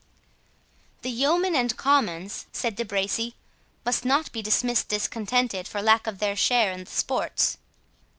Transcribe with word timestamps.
"The 1.03 1.11
yeomen 1.11 1.55
and 1.55 1.77
commons," 1.77 2.47
said 2.51 2.75
De 2.75 2.83
Bracy, 2.83 3.35
"must 3.85 4.03
not 4.03 4.31
be 4.31 4.41
dismissed 4.41 4.87
discontented, 4.87 5.67
for 5.67 5.79
lack 5.79 6.07
of 6.07 6.17
their 6.17 6.35
share 6.35 6.71
in 6.71 6.85
the 6.85 6.89
sports." 6.91 7.59